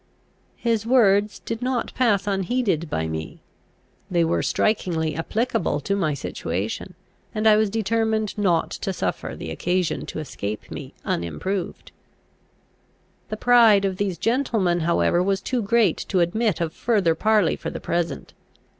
His 0.57 0.83
words 0.83 1.37
did 1.37 1.61
not 1.61 1.93
pass 1.93 2.25
unheeded 2.25 2.89
by 2.89 3.07
me. 3.07 3.39
They 4.09 4.23
were 4.25 4.41
strikingly 4.41 5.15
applicable 5.15 5.79
to 5.81 5.95
my 5.95 6.15
situation, 6.15 6.95
and 7.35 7.45
I 7.45 7.55
was 7.55 7.69
determined 7.69 8.35
not 8.35 8.71
to 8.71 8.93
suffer 8.93 9.35
the 9.35 9.51
occasion 9.51 10.07
to 10.07 10.17
escape 10.17 10.71
me 10.71 10.95
unimproved. 11.05 11.91
The 13.29 13.37
pride 13.37 13.85
of 13.85 13.97
these 13.97 14.17
gentlemen 14.17 14.79
however 14.79 15.21
was 15.21 15.39
too 15.39 15.61
great 15.61 15.97
to 16.09 16.19
admit 16.21 16.61
of 16.61 16.73
further 16.73 17.13
parley 17.13 17.55
for 17.55 17.69
the 17.69 17.79
present. 17.79 18.33